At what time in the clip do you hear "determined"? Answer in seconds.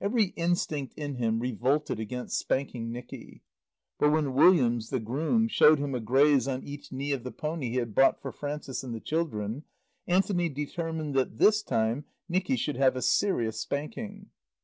10.48-11.14